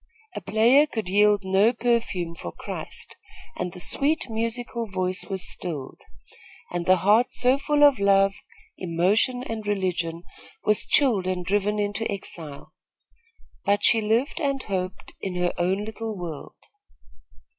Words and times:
A 0.35 0.41
player 0.41 0.87
could 0.87 1.07
yield 1.07 1.41
no 1.43 1.73
perfume 1.73 2.33
for 2.33 2.51
Christ, 2.51 3.17
and 3.55 3.71
the 3.71 3.79
sweet, 3.79 4.31
musical 4.31 4.87
voice 4.87 5.25
was 5.25 5.47
stilled, 5.47 6.01
and 6.71 6.87
the 6.87 6.95
heart 7.05 7.31
so 7.31 7.59
full 7.59 7.83
of 7.83 7.99
love, 7.99 8.33
emotion 8.79 9.43
and 9.43 9.67
religion 9.67 10.23
was 10.63 10.87
chilled 10.87 11.27
and 11.27 11.45
driven 11.45 11.77
into 11.77 12.11
exile; 12.11 12.73
but 13.63 13.83
she 13.83 14.01
lived 14.01 14.41
and 14.41 14.63
hoped 14.63 15.13
in 15.21 15.35
her 15.35 15.53
own 15.59 15.85
little 15.85 16.17
world. 16.17 16.55